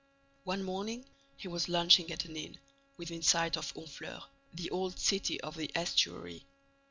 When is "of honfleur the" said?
3.55-4.71